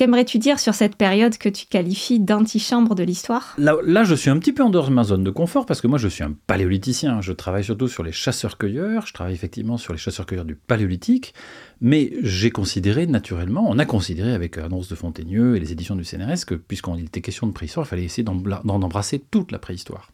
Qu'aimerais-tu 0.00 0.38
dire 0.38 0.58
sur 0.58 0.72
cette 0.72 0.96
période 0.96 1.36
que 1.36 1.50
tu 1.50 1.66
qualifies 1.66 2.20
d'antichambre 2.20 2.94
de 2.94 3.02
l'histoire? 3.02 3.54
Là, 3.58 4.02
je 4.02 4.14
suis 4.14 4.30
un 4.30 4.38
petit 4.38 4.54
peu 4.54 4.62
en 4.62 4.70
dehors 4.70 4.88
de 4.88 4.94
ma 4.94 5.04
zone 5.04 5.22
de 5.22 5.30
confort 5.30 5.66
parce 5.66 5.82
que 5.82 5.88
moi, 5.88 5.98
je 5.98 6.08
suis 6.08 6.24
un 6.24 6.34
paléolithicien. 6.46 7.20
Je 7.20 7.34
travaille 7.34 7.64
surtout 7.64 7.86
sur 7.86 8.02
les 8.02 8.10
chasseurs-cueilleurs. 8.10 9.06
Je 9.06 9.12
travaille 9.12 9.34
effectivement 9.34 9.76
sur 9.76 9.92
les 9.92 9.98
chasseurs-cueilleurs 9.98 10.46
du 10.46 10.54
paléolithique. 10.54 11.34
Mais 11.82 12.14
j'ai 12.22 12.50
considéré 12.50 13.06
naturellement, 13.06 13.66
on 13.68 13.78
a 13.78 13.84
considéré 13.84 14.32
avec 14.32 14.56
Annonce 14.56 14.88
de 14.88 14.94
Fontaigneux 14.94 15.56
et 15.56 15.60
les 15.60 15.70
éditions 15.70 15.96
du 15.96 16.04
CNRS 16.04 16.46
que, 16.46 16.54
puisqu'on 16.54 16.96
était 16.96 17.20
question 17.20 17.46
de 17.46 17.52
préhistoire, 17.52 17.84
il 17.84 17.90
fallait 17.90 18.04
essayer 18.04 18.22
d'en 18.22 18.40
embrasser 18.64 19.22
toute 19.30 19.52
la 19.52 19.58
préhistoire. 19.58 20.10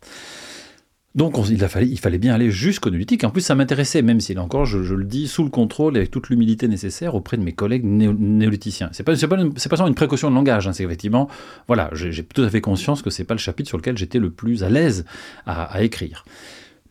Donc 1.16 1.34
il, 1.48 1.58
fallait, 1.98 2.18
bien 2.18 2.34
aller 2.34 2.50
jusqu'au 2.50 2.90
néolithique. 2.90 3.24
En 3.24 3.30
plus, 3.30 3.40
ça 3.40 3.54
m'intéressait, 3.54 4.02
même 4.02 4.20
s'il 4.20 4.38
encore, 4.38 4.66
je, 4.66 4.94
le 4.94 5.04
dis, 5.04 5.28
sous 5.28 5.44
le 5.44 5.48
contrôle 5.48 5.96
et 5.96 6.00
avec 6.00 6.10
toute 6.10 6.28
l'humilité 6.28 6.68
nécessaire 6.68 7.14
auprès 7.14 7.38
de 7.38 7.42
mes 7.42 7.52
collègues 7.52 7.84
néolithiciens. 7.84 8.90
C'est 8.92 9.02
pas, 9.02 9.16
pas, 9.16 9.36
pas 9.36 9.76
seulement 9.76 9.86
une 9.86 9.94
précaution 9.94 10.30
de 10.30 10.34
langage, 10.34 10.68
hein, 10.68 10.74
c'est 10.74 10.84
effectivement, 10.84 11.28
voilà, 11.68 11.88
j'ai 11.94 12.22
tout 12.22 12.42
à 12.42 12.50
fait 12.50 12.60
conscience 12.60 13.00
que 13.00 13.08
c'est 13.08 13.24
pas 13.24 13.32
le 13.32 13.38
chapitre 13.38 13.68
sur 13.68 13.78
lequel 13.78 13.96
j'étais 13.96 14.18
le 14.18 14.28
plus 14.28 14.62
à 14.62 14.68
l'aise 14.68 15.06
à 15.46 15.82
écrire. 15.82 16.24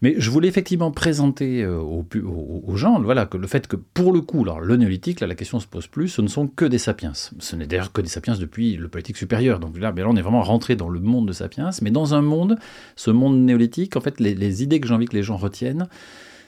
Mais 0.06 0.14
je 0.20 0.30
voulais 0.30 0.48
effectivement 0.48 0.92
présenter 0.92 1.64
euh, 1.64 1.80
aux, 1.80 2.76
gens 2.76 3.02
voilà, 3.02 3.26
que 3.26 3.38
le 3.38 3.48
fait 3.48 3.66
que 3.66 3.76
pour 3.76 4.14
le 4.14 4.22
coup, 4.22 4.46
le 4.46 4.76
néolithique, 4.76 5.20
là, 5.20 5.26
la 5.26 5.34
question 5.34 5.60
se 5.60 5.66
pose 5.66 5.88
plus, 5.88 6.10
ce 6.10 6.22
ne 6.22 6.28
sont 6.28 6.46
que 6.46 6.66
des 6.66 6.78
sapiens. 6.78 7.14
Ce 7.16 7.56
n'est 7.56 7.66
d'ailleurs 7.66 7.92
que 7.92 8.02
des 8.02 8.08
sapiens 8.08 8.36
depuis 8.36 8.78
le 8.78 8.88
politique 8.88 9.18
supérieur. 9.18 9.60
Donc 9.60 9.80
là, 9.80 9.92
on 10.06 10.16
est 10.16 10.22
vraiment 10.22 10.44
rentré 10.44 10.76
dans 10.76 10.90
le 10.90 11.00
monde 11.00 11.28
de 11.28 11.34
sapiens, 11.34 11.72
mais 11.82 11.90
dans 11.90 12.14
un 12.14 12.22
monde, 12.22 12.60
ce 12.96 13.10
monde 13.10 13.40
néolithique, 13.40 13.96
en 13.96 14.00
fait, 14.00 14.20
les 14.20 14.62
idées 14.62 14.80
que 14.80 14.88
j'ai 14.88 14.94
envie 14.94 15.08
que 15.08 15.16
les 15.16 15.24
gens 15.24 15.38
retiennent, 15.38 15.88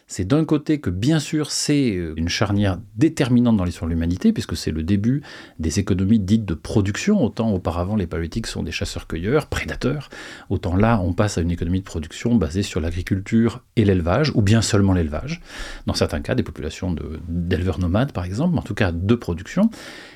c'est 0.07 0.25
d'un 0.25 0.45
côté 0.45 0.79
que 0.79 0.89
bien 0.89 1.19
sûr 1.19 1.51
c'est 1.51 1.91
euh, 1.91 2.13
une 2.15 2.29
charnière 2.29 2.79
déterminante 2.95 3.57
dans 3.57 3.65
l'histoire 3.65 3.89
de 3.89 3.93
l'humanité, 3.93 4.31
puisque 4.31 4.55
c'est 4.55 4.71
le 4.71 4.81
début 4.81 5.21
des 5.59 5.79
économies 5.79 6.19
dites 6.19 6.45
de 6.45 6.53
production. 6.53 7.23
Autant 7.23 7.51
auparavant 7.51 7.95
les 7.95 8.07
paléolithiques 8.07 8.47
sont 8.47 8.63
des 8.63 8.71
chasseurs-cueilleurs, 8.71 9.47
prédateurs, 9.47 10.09
autant 10.49 10.75
là 10.75 11.01
on 11.03 11.13
passe 11.13 11.37
à 11.37 11.41
une 11.41 11.51
économie 11.51 11.79
de 11.79 11.85
production 11.85 12.35
basée 12.35 12.63
sur 12.63 12.79
l'agriculture 12.79 13.63
et 13.75 13.83
l'élevage, 13.83 14.31
ou 14.33 14.41
bien 14.41 14.61
seulement 14.61 14.93
l'élevage. 14.93 15.41
Dans 15.85 15.93
certains 15.93 16.21
cas, 16.21 16.35
des 16.35 16.43
populations 16.43 16.95
d'éleveurs 17.27 17.79
nomades 17.79 18.13
par 18.13 18.23
exemple, 18.23 18.53
mais 18.53 18.59
en 18.59 18.63
tout 18.63 18.75
cas 18.75 18.91
de 18.91 19.15
production. 19.15 19.69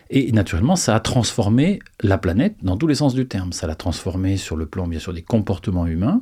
Et 0.10 0.31
naturellement, 0.33 0.75
ça 0.75 0.95
a 0.95 1.00
transformé 1.00 1.79
la 2.01 2.17
planète 2.17 2.55
dans 2.62 2.75
tous 2.75 2.88
les 2.88 2.95
sens 2.95 3.13
du 3.13 3.27
terme. 3.27 3.53
Ça 3.53 3.65
l'a 3.65 3.75
transformé 3.75 4.36
sur 4.36 4.57
le 4.57 4.65
plan, 4.65 4.88
bien 4.88 5.00
sûr, 5.00 5.13
des 5.13 5.21
comportements 5.21 5.88
humains, 5.88 6.21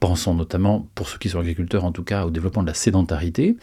Pensons 0.00 0.34
notamment, 0.34 0.88
pour 0.94 1.08
ceux 1.08 1.18
qui 1.18 1.28
sont 1.28 1.40
agriculteurs 1.40 1.84
en 1.84 1.92
tout 1.92 2.04
cas, 2.04 2.26
au 2.26 2.30
développement 2.30 2.62
de 2.62 2.68
la 2.68 2.74
sédentarité, 2.74 3.56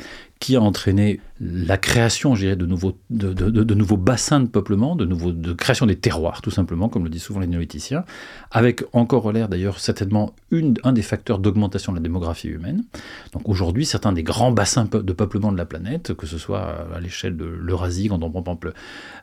qui 0.43 0.57
a 0.57 0.61
entraîné 0.61 1.21
la 1.39 1.77
création, 1.77 2.35
je 2.35 2.53
de 2.53 2.65
nouveaux, 2.65 2.97
de, 3.09 3.73
nouveaux 3.73 3.95
bassins 3.95 4.41
de 4.41 4.47
peuplement, 4.47 4.97
de, 4.97 5.05
nouveaux, 5.05 5.31
de 5.31 5.53
création 5.53 5.85
des 5.85 5.95
terroirs, 5.95 6.41
tout 6.41 6.51
simplement, 6.51 6.89
comme 6.89 7.05
le 7.05 7.09
disent 7.09 7.23
souvent 7.23 7.39
les 7.39 7.47
néolithiciens, 7.47 8.03
avec 8.51 8.83
encore 8.91 9.31
l'air 9.31 9.47
d'ailleurs 9.47 9.79
certainement 9.79 10.35
une, 10.51 10.75
un 10.83 10.91
des 10.91 11.01
facteurs 11.01 11.39
d'augmentation 11.39 11.93
de 11.93 11.97
la 11.97 12.03
démographie 12.03 12.49
humaine. 12.49 12.83
Donc 13.31 13.47
aujourd'hui, 13.47 13.85
certains 13.85 14.11
des 14.11 14.23
grands 14.23 14.51
bassins 14.51 14.83
de 14.83 15.13
peuplement 15.13 15.53
de 15.53 15.57
la 15.57 15.65
planète, 15.65 16.13
que 16.13 16.27
ce 16.27 16.37
soit 16.37 16.87
à 16.93 16.99
l'échelle 16.99 17.37
de 17.37 17.45
l'Eurasie, 17.45 18.09
quand 18.09 18.21
on 18.21 18.29
prend 18.29 18.43
par 18.43 18.53
exemple 18.55 18.73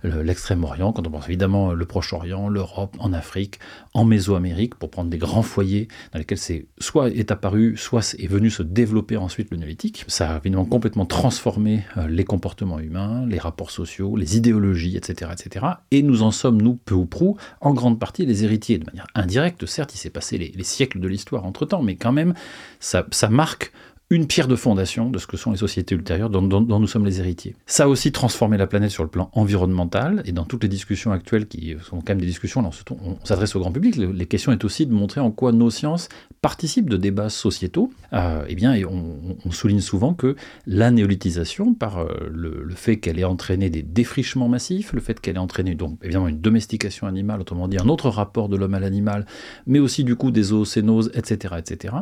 l'extrême-orient, 0.02 0.92
quand 0.92 1.06
on 1.06 1.10
pense 1.10 1.28
évidemment 1.28 1.74
le 1.74 1.84
Proche-Orient, 1.84 2.48
l'Europe, 2.48 2.96
en 2.98 3.12
Afrique, 3.12 3.58
en 3.92 4.06
Mésoamérique, 4.06 4.74
pour 4.74 4.90
prendre 4.90 5.10
des 5.10 5.18
grands 5.18 5.42
foyers 5.42 5.88
dans 6.12 6.18
lesquels 6.18 6.38
c'est 6.38 6.66
soit 6.78 7.10
est 7.10 7.30
apparu, 7.30 7.76
soit 7.76 8.14
est 8.18 8.26
venu 8.26 8.48
se 8.48 8.62
développer 8.62 9.18
ensuite 9.18 9.50
le 9.50 9.58
néolithique. 9.58 10.04
Ça 10.08 10.34
a 10.34 10.38
évidemment 10.38 10.64
complètement 10.64 11.06
transformer 11.10 11.82
euh, 11.96 12.06
les 12.08 12.24
comportements 12.24 12.78
humains, 12.78 13.26
les 13.26 13.38
rapports 13.38 13.72
sociaux, 13.72 14.16
les 14.16 14.36
idéologies, 14.36 14.96
etc., 14.96 15.32
etc. 15.32 15.66
Et 15.90 16.02
nous 16.02 16.22
en 16.22 16.30
sommes, 16.30 16.62
nous, 16.62 16.74
peu 16.76 16.94
ou 16.94 17.04
prou, 17.04 17.36
en 17.60 17.74
grande 17.74 17.98
partie 17.98 18.24
les 18.24 18.44
héritiers, 18.44 18.78
de 18.78 18.86
manière 18.86 19.08
indirecte, 19.14 19.66
certes, 19.66 19.92
il 19.92 19.98
s'est 19.98 20.08
passé 20.08 20.38
les, 20.38 20.64
siècles 20.64 21.00
de 21.00 21.08
l'histoire 21.08 21.44
entre-temps, 21.44 21.82
mais 21.82 21.96
quand 21.96 22.12
même, 22.12 22.34
ça 22.78 23.04
marque 23.28 23.72
une 24.10 24.26
pierre 24.26 24.48
de 24.48 24.56
fondation 24.56 25.08
de 25.08 25.18
ce 25.18 25.28
que 25.28 25.36
sont 25.36 25.52
les 25.52 25.58
sociétés 25.58 25.94
ultérieures 25.94 26.30
dont, 26.30 26.42
nous 26.42 26.86
sommes 26.88 27.04
les 27.04 27.20
héritiers. 27.20 27.54
Ça 27.66 27.84
a 27.84 27.86
aussi 27.86 28.10
transformé 28.10 28.56
la 28.56 28.66
planète 28.66 28.90
sur 28.90 29.04
le 29.04 29.08
plan 29.08 29.30
environnemental, 29.34 30.22
et 30.24 30.32
dans 30.32 30.44
toutes 30.44 30.64
les 30.64 30.68
discussions 30.68 31.12
actuelles, 31.12 31.46
qui 31.46 31.76
sont 31.80 31.98
quand 31.98 32.10
même 32.10 32.20
des 32.20 32.26
discussions, 32.26 32.60
là, 32.60 32.70
on, 32.90 33.24
s'adresse 33.24 33.54
au 33.54 33.60
grand 33.60 33.70
public, 33.70 33.96
les 33.96 34.26
questions 34.26 34.50
est 34.50 34.64
aussi 34.64 34.86
de 34.86 34.92
montrer 34.92 35.20
en 35.20 35.30
quoi 35.30 35.52
nos 35.52 35.70
sciences 35.70 36.08
participent 36.42 36.90
de 36.90 36.96
débats 36.96 37.28
sociétaux. 37.28 37.92
Euh, 38.12 38.44
eh 38.48 38.56
bien, 38.56 38.74
on, 38.84 39.50
souligne 39.52 39.80
souvent 39.80 40.14
que 40.14 40.34
la 40.66 40.90
néolithisation, 40.90 41.74
par 41.74 41.98
euh, 41.98 42.28
le, 42.32 42.68
fait 42.74 42.96
qu'elle 42.96 43.18
ait 43.18 43.24
entraîné 43.24 43.70
des 43.70 43.82
défrichements 43.82 44.48
massifs, 44.48 44.92
le 44.92 45.00
fait 45.00 45.20
qu'elle 45.20 45.36
ait 45.36 45.40
entraîné 45.40 45.74
donc 45.74 45.98
évidemment 46.02 46.28
une 46.28 46.40
domestication 46.40 47.06
animale, 47.06 47.40
autrement 47.40 47.68
dit 47.68 47.78
un 47.78 47.88
autre 47.88 48.08
rapport 48.08 48.48
de 48.48 48.56
l'homme 48.56 48.74
à 48.74 48.80
l'animal, 48.80 49.26
mais 49.66 49.78
aussi 49.78 50.02
du 50.02 50.16
coup 50.16 50.30
des 50.30 50.44
zoocénoses, 50.44 51.12
etc., 51.14 51.54
etc., 51.58 51.94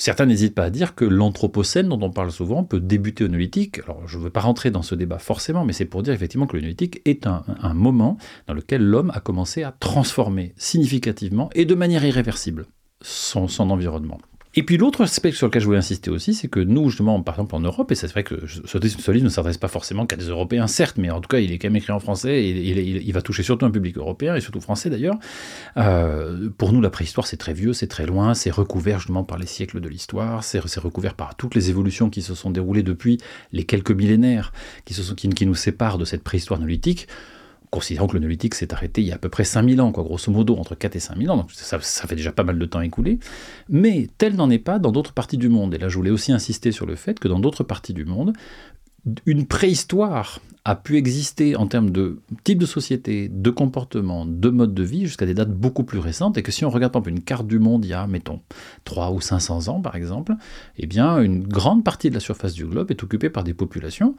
Certains 0.00 0.24
n'hésitent 0.24 0.54
pas 0.54 0.64
à 0.64 0.70
dire 0.70 0.94
que 0.94 1.04
l'anthropocène, 1.04 1.90
dont 1.90 2.00
on 2.00 2.08
parle 2.08 2.32
souvent, 2.32 2.64
peut 2.64 2.80
débuter 2.80 3.24
au 3.24 3.28
néolithique. 3.28 3.80
Alors, 3.80 4.08
je 4.08 4.16
ne 4.16 4.22
veux 4.22 4.30
pas 4.30 4.40
rentrer 4.40 4.70
dans 4.70 4.80
ce 4.80 4.94
débat 4.94 5.18
forcément, 5.18 5.66
mais 5.66 5.74
c'est 5.74 5.84
pour 5.84 6.02
dire 6.02 6.14
effectivement 6.14 6.46
que 6.46 6.56
le 6.56 6.62
néolithique 6.62 7.02
est 7.04 7.26
un, 7.26 7.44
moment 7.74 8.16
dans 8.46 8.54
lequel 8.54 8.82
l'homme 8.82 9.12
a 9.14 9.20
commencé 9.20 9.62
à 9.62 9.72
transformer 9.72 10.54
significativement 10.56 11.50
et 11.54 11.66
de 11.66 11.74
manière 11.74 12.02
irréversible 12.02 12.64
son 13.02 13.46
environnement. 13.68 14.16
Et 14.56 14.64
puis 14.64 14.76
l'autre 14.78 15.02
aspect 15.02 15.30
sur 15.30 15.46
lequel 15.46 15.62
je 15.62 15.66
voulais 15.66 15.78
insister 15.78 16.10
aussi, 16.10 16.34
c'est 16.34 16.48
que 16.48 16.58
nous, 16.58 16.88
justement, 16.88 17.22
par 17.22 17.34
exemple 17.34 17.54
en 17.54 17.60
Europe, 17.60 17.92
et 17.92 17.94
c'est 17.94 18.08
vrai 18.08 18.24
que 18.24 18.46
ce 18.46 19.10
ne 19.12 19.28
s'adresse 19.28 19.58
pas 19.58 19.68
forcément 19.68 20.06
qu'à 20.06 20.16
des 20.16 20.24
Européens, 20.24 20.66
certes, 20.66 20.96
mais 20.98 21.08
en 21.10 21.20
tout 21.20 21.28
cas, 21.28 21.38
il 21.38 21.52
est 21.52 21.58
quand 21.58 21.68
même 21.68 21.76
écrit 21.76 21.92
en 21.92 22.00
français, 22.00 22.42
et 22.42 22.50
il, 22.50 23.12
va 23.12 23.22
toucher 23.22 23.44
surtout 23.44 23.64
un 23.64 23.70
public 23.70 23.96
européen, 23.96 24.34
et 24.34 24.40
surtout 24.40 24.60
français 24.60 24.90
d'ailleurs. 24.90 25.16
Euh, 25.76 26.48
pour 26.58 26.72
nous, 26.72 26.80
la 26.80 26.90
préhistoire, 26.90 27.28
c'est 27.28 27.36
très 27.36 27.52
vieux, 27.52 27.72
c'est 27.72 27.86
très 27.86 28.06
loin, 28.06 28.34
c'est 28.34 28.50
recouvert 28.50 28.98
justement 28.98 29.22
par 29.22 29.38
les 29.38 29.46
siècles 29.46 29.80
de 29.80 29.88
l'histoire, 29.88 30.42
c'est 30.42 30.58
recouvert 30.58 31.14
par 31.14 31.36
toutes 31.36 31.54
les 31.54 31.70
évolutions 31.70 32.10
qui 32.10 32.22
se 32.22 32.34
sont 32.34 32.50
déroulées 32.50 32.82
depuis 32.82 33.18
les 33.52 33.62
quelques 33.62 33.92
millénaires 33.92 34.52
qui, 34.84 34.94
qui 35.30 35.46
nous 35.46 35.54
séparent 35.54 35.98
de 35.98 36.04
cette 36.04 36.24
préhistoire 36.24 36.58
néolithique 36.58 37.06
considérant 37.70 38.08
que 38.08 38.14
le 38.14 38.20
néolithique 38.20 38.54
s'est 38.54 38.72
arrêté 38.74 39.00
il 39.00 39.08
y 39.08 39.12
a 39.12 39.14
à 39.14 39.18
peu 39.18 39.28
près 39.28 39.44
5000 39.44 39.80
ans, 39.80 39.92
quoi, 39.92 40.02
grosso 40.02 40.30
modo, 40.30 40.56
entre 40.56 40.74
4 40.74 40.96
et 40.96 41.00
5000 41.00 41.30
ans, 41.30 41.36
donc 41.36 41.52
ça, 41.52 41.78
fait 41.78 42.16
déjà 42.16 42.32
pas 42.32 42.42
mal 42.42 42.58
de 42.58 42.66
temps 42.66 42.80
écoulé. 42.80 43.18
Mais 43.68 44.08
tel 44.18 44.34
n'en 44.34 44.50
est 44.50 44.58
pas 44.58 44.78
dans 44.78 44.92
d'autres 44.92 45.12
parties 45.12 45.38
du 45.38 45.48
monde. 45.48 45.74
Et 45.74 45.78
là, 45.78 45.88
je 45.88 45.96
voulais 45.96 46.10
aussi 46.10 46.32
insister 46.32 46.72
sur 46.72 46.86
le 46.86 46.96
fait 46.96 47.18
que 47.18 47.28
dans 47.28 47.38
d'autres 47.38 47.64
parties 47.64 47.94
du 47.94 48.04
monde, 48.04 48.32
une 49.26 49.46
préhistoire 49.46 50.40
a 50.64 50.74
pu 50.76 50.96
exister 50.96 51.56
en 51.56 51.66
termes 51.66 51.90
de 51.90 52.20
type 52.44 52.58
de 52.58 52.66
société, 52.66 53.28
de 53.28 53.50
comportement, 53.50 54.26
de 54.26 54.48
mode 54.50 54.74
de 54.74 54.82
vie 54.82 55.06
jusqu'à 55.06 55.24
des 55.24 55.32
dates 55.32 55.52
beaucoup 55.52 55.84
plus 55.84 55.98
récentes 55.98 56.36
et 56.36 56.42
que 56.42 56.52
si 56.52 56.64
on 56.64 56.70
regarde 56.70 56.92
par 56.92 57.00
exemple 57.00 57.18
une 57.18 57.24
carte 57.24 57.46
du 57.46 57.58
monde 57.58 57.84
il 57.84 57.88
y 57.88 57.94
a, 57.94 58.06
mettons, 58.06 58.40
3 58.84 59.12
ou 59.12 59.20
500 59.20 59.68
ans 59.68 59.80
par 59.80 59.96
exemple, 59.96 60.34
eh 60.76 60.86
bien 60.86 61.18
une 61.20 61.42
grande 61.46 61.82
partie 61.82 62.10
de 62.10 62.14
la 62.14 62.20
surface 62.20 62.52
du 62.52 62.66
globe 62.66 62.90
est 62.90 63.02
occupée 63.02 63.30
par 63.30 63.44
des 63.44 63.54
populations 63.54 64.16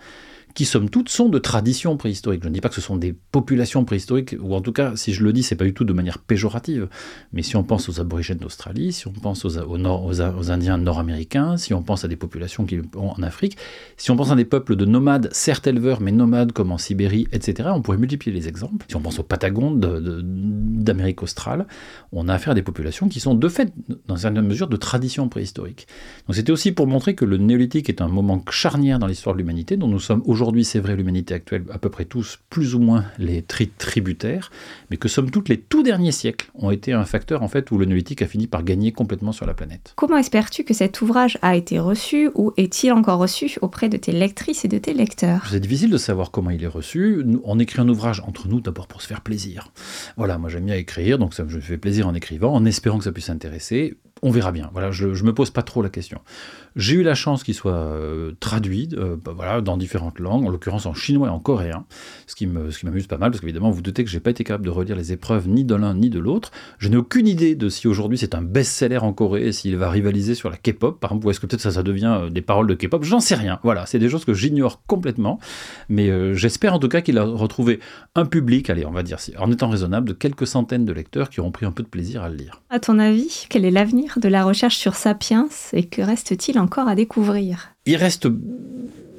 qui 0.53 0.65
somme 0.65 0.89
toute 0.89 1.10
sont 1.10 1.29
de 1.29 1.39
tradition 1.39 1.98
préhistorique. 1.98 2.43
Je 2.43 2.50
ne 2.50 2.53
dis 2.53 2.62
pas 2.62 2.69
que 2.69 2.75
ce 2.75 2.81
sont 2.81 2.95
des 2.95 3.13
populations 3.13 3.86
préhistoriques, 3.86 4.36
ou 4.41 4.53
en 4.53 4.62
tout 4.62 4.71
cas, 4.71 4.95
si 4.95 5.13
je 5.13 5.24
le 5.24 5.33
dis, 5.33 5.43
c'est 5.43 5.55
pas 5.55 5.65
du 5.65 5.74
tout 5.74 5.83
de 5.83 5.93
manière 5.93 6.19
péjorative, 6.19 6.88
mais 7.33 7.41
si 7.41 7.55
on 7.55 7.63
pense 7.63 7.89
aux 7.89 8.00
aborigènes 8.00 8.38
d'Australie, 8.38 8.93
si 8.93 9.07
on 9.07 9.13
pense 9.13 9.45
aux, 9.45 9.57
aux, 9.57 10.51
Indiens 10.51 10.77
nord-américains, 10.77 11.57
si 11.57 11.74
on 11.74 11.83
pense 11.83 12.03
à 12.03 12.07
des 12.07 12.15
populations 12.15 12.65
qui 12.65 12.79
en 12.95 13.21
Afrique, 13.24 13.57
si 13.98 14.12
on 14.12 14.15
pense 14.15 14.31
à 14.31 14.36
des 14.36 14.45
peuples 14.45 14.75
de 14.75 14.86
nomades, 14.86 15.29
certes 15.31 15.67
éleveurs, 15.67 16.01
mais 16.01 16.12
nomades 16.12 16.30
comme 16.53 16.71
en 16.71 16.77
Sibérie, 16.77 17.27
etc., 17.31 17.69
on 17.73 17.81
pourrait 17.81 17.97
multiplier 17.97 18.35
les 18.35 18.47
exemples. 18.47 18.85
Si 18.88 18.95
on 18.95 19.01
pense 19.01 19.19
aux 19.19 19.23
Patagones 19.23 19.79
d'Amérique 19.79 21.23
australe, 21.23 21.67
on 22.11 22.27
a 22.27 22.33
affaire 22.33 22.51
à 22.51 22.55
des 22.55 22.61
populations 22.61 23.07
qui 23.07 23.19
sont 23.19 23.35
de 23.35 23.47
fait, 23.47 23.73
dans 24.07 24.15
une 24.15 24.21
certaine 24.21 24.45
mesure, 24.45 24.67
de 24.67 24.77
tradition 24.77 25.29
préhistorique. 25.29 25.88
Donc 26.27 26.35
c'était 26.35 26.51
aussi 26.51 26.71
pour 26.71 26.88
montrer 26.88 27.15
que 27.15 27.25
le 27.25 27.38
néolithique 27.38 27.89
est 27.89 28.01
un 28.01 28.07
moment 28.07 28.43
charnière 28.50 29.00
dans 29.00 29.07
l'histoire 29.07 29.35
de 29.35 29.39
l'humanité, 29.39 29.77
dont 29.77 29.88
nous 29.88 30.00
sommes 30.00 30.21
aujourd'hui 30.25 30.65
c'est 30.65 30.79
vrai, 30.79 30.95
l'humanité 30.95 31.33
actuelle, 31.33 31.65
à 31.71 31.77
peu 31.77 31.89
près 31.89 32.05
tous, 32.05 32.39
plus 32.50 32.75
ou 32.75 32.79
moins 32.79 33.05
les 33.17 33.41
tributaires, 33.41 34.51
mais 34.89 34.97
que 34.97 35.07
somme 35.07 35.31
toute, 35.31 35.50
les 35.50 35.57
tout 35.57 35.83
derniers 35.83 36.11
siècles 36.11 36.50
ont 36.55 36.71
été 36.71 36.93
un 36.93 37.05
facteur 37.05 37.43
en 37.43 37.47
fait 37.47 37.71
où 37.71 37.77
le 37.77 37.85
néolithique 37.85 38.21
a 38.21 38.27
fini 38.27 38.47
par 38.47 38.63
gagner 38.63 38.91
complètement 38.91 39.31
sur 39.31 39.45
la 39.45 39.53
planète. 39.53 39.93
Comment 39.95 40.17
espères-tu 40.17 40.63
que 40.63 40.73
cet 40.73 41.01
ouvrage 41.01 41.38
a 41.41 41.55
été 41.55 41.79
reçu 41.79 42.29
ou 42.35 42.53
est-il 42.57 42.91
encore 42.91 43.19
reçu 43.19 43.57
auprès 43.61 43.89
de 43.89 43.97
tes 43.97 44.11
lectrices 44.11 44.65
et 44.65 44.67
de 44.67 44.77
tes 44.77 44.93
lecteurs? 44.93 45.47
C'est 45.50 45.59
difficile 45.59 45.89
de 45.89 45.97
savoir 45.97 46.20
comment 46.29 46.51
il 46.51 46.63
est 46.63 46.67
reçu. 46.67 47.25
On 47.43 47.57
écrit 47.57 47.81
un 47.81 47.89
ouvrage 47.89 48.19
entre 48.27 48.47
nous 48.47 48.61
d'abord 48.61 48.87
pour 48.87 49.01
se 49.01 49.07
faire 49.07 49.21
plaisir. 49.21 49.71
Voilà, 50.17 50.37
moi 50.37 50.49
j'aime 50.49 50.65
bien 50.65 50.75
écrire, 50.75 51.17
donc 51.17 51.33
ça 51.33 51.43
me 51.43 51.59
fait 51.59 51.77
plaisir 51.77 52.07
en 52.07 52.13
écrivant, 52.13 52.53
en 52.53 52.65
espérant 52.65 52.99
que 52.99 53.05
ça 53.05 53.11
puisse 53.11 53.29
intéresser 53.29 53.97
on 54.21 54.31
verra 54.31 54.51
bien. 54.51 54.69
Voilà, 54.73 54.91
je 54.91 55.07
ne 55.07 55.23
me 55.23 55.33
pose 55.33 55.49
pas 55.49 55.63
trop 55.63 55.81
la 55.81 55.89
question. 55.89 56.19
J'ai 56.75 56.95
eu 56.95 57.03
la 57.03 57.15
chance 57.15 57.43
qu'il 57.43 57.53
soit 57.53 57.73
euh, 57.73 58.31
traduit 58.39 58.89
euh, 58.93 59.17
bah, 59.23 59.33
voilà, 59.35 59.61
dans 59.61 59.77
différentes 59.77 60.19
langues, 60.19 60.45
en 60.45 60.49
l'occurrence 60.49 60.85
en 60.85 60.93
chinois 60.93 61.27
et 61.27 61.31
en 61.31 61.39
coréen, 61.39 61.85
ce 62.27 62.35
qui 62.35 62.47
m'amuse 62.47 63.07
pas 63.07 63.17
mal, 63.17 63.31
parce 63.31 63.41
qu'évidemment, 63.41 63.71
vous 63.71 63.81
doutez 63.81 64.03
que 64.03 64.09
je 64.09 64.15
n'ai 64.15 64.21
pas 64.21 64.29
été 64.29 64.43
capable 64.43 64.65
de 64.65 64.69
relire 64.69 64.95
les 64.95 65.11
épreuves 65.11 65.49
ni 65.49 65.65
de 65.65 65.75
l'un 65.75 65.95
ni 65.95 66.09
de 66.09 66.19
l'autre. 66.19 66.51
Je 66.77 66.87
n'ai 66.87 66.97
aucune 66.97 67.27
idée 67.27 67.55
de 67.55 67.67
si 67.67 67.87
aujourd'hui 67.87 68.17
c'est 68.17 68.35
un 68.35 68.41
best-seller 68.41 68.99
en 68.99 69.11
Corée 69.11 69.51
s'il 69.51 69.75
va 69.75 69.89
rivaliser 69.89 70.35
sur 70.35 70.49
la 70.49 70.57
K-pop, 70.57 70.99
par 70.99 71.11
exemple, 71.11 71.27
ou 71.27 71.31
est-ce 71.31 71.39
que 71.39 71.47
peut-être 71.47 71.61
ça, 71.61 71.71
ça 71.71 71.83
devient 71.83 72.17
euh, 72.21 72.29
des 72.29 72.41
paroles 72.41 72.67
de 72.67 72.75
K-pop. 72.75 73.03
J'en 73.03 73.19
sais 73.19 73.35
rien. 73.35 73.59
Voilà, 73.63 73.85
c'est 73.85 73.99
des 73.99 74.09
choses 74.09 74.23
que 74.23 74.33
j'ignore 74.33 74.81
complètement. 74.85 75.39
Mais 75.89 76.35
j'espère 76.35 76.73
en 76.73 76.79
tout 76.79 76.87
cas 76.87 77.01
qu'il 77.01 77.17
a 77.17 77.23
retrouvé 77.23 77.79
un 78.15 78.25
public, 78.25 78.69
allez, 78.69 78.85
on 78.85 78.91
va 78.91 79.03
dire, 79.03 79.17
en 79.37 79.51
étant 79.51 79.69
raisonnable, 79.69 80.07
de 80.09 80.13
quelques 80.13 80.47
centaines 80.47 80.85
de 80.85 80.93
lecteurs 80.93 81.29
qui 81.29 81.39
auront 81.39 81.51
pris 81.51 81.65
un 81.65 81.71
peu 81.71 81.83
de 81.83 81.87
plaisir 81.87 82.23
à 82.23 82.29
le 82.29 82.35
lire. 82.35 82.61
À 82.69 82.79
ton 82.79 82.99
avis, 82.99 83.45
quel 83.49 83.65
est 83.65 83.71
l'avenir? 83.71 84.11
De 84.20 84.27
la 84.27 84.44
recherche 84.44 84.77
sur 84.77 84.96
Sapiens 84.96 85.48
et 85.74 85.86
que 85.86 86.01
reste-t-il 86.01 86.60
encore 86.60 86.88
à 86.88 86.96
découvrir? 86.96 87.74
Il 87.86 87.96
reste 87.96 88.27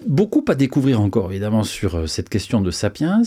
beaucoup 0.06 0.44
à 0.48 0.54
découvrir 0.54 1.00
encore, 1.00 1.30
évidemment, 1.30 1.64
sur 1.64 1.96
euh, 1.96 2.06
cette 2.06 2.28
question 2.28 2.60
de 2.60 2.70
Sapiens. 2.70 3.22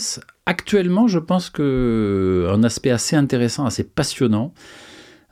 Actuellement, 0.46 1.08
je 1.08 1.18
pense 1.18 1.50
qu'un 1.50 2.62
aspect 2.62 2.90
assez 2.90 3.16
intéressant, 3.16 3.66
assez 3.66 3.84
passionnant, 3.84 4.52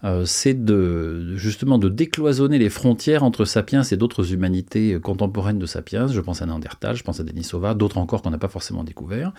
euh, 0.05 0.25
c'est 0.27 0.65
de, 0.65 1.35
justement 1.37 1.79
de 1.79 1.89
décloisonner 1.89 2.59
les 2.59 2.69
frontières 2.69 3.23
entre 3.23 3.47
Sapiens 3.47 3.83
et 3.83 3.97
d'autres 3.97 4.35
humanités 4.35 4.99
contemporaines 5.03 5.59
de 5.59 5.67
Sapiens. 5.67 6.09
Je 6.09 6.21
pense 6.21 6.43
à 6.43 6.47
Néandertal, 6.47 6.95
je 6.97 7.03
pense 7.03 7.21
à 7.21 7.25
Denisova, 7.25 7.75
d'autres 7.75 7.99
encore 7.99 8.21
qu'on 8.21 8.31
n'a 8.31 8.39
pas 8.39 8.49
forcément 8.49 8.85
découvert. 8.85 9.33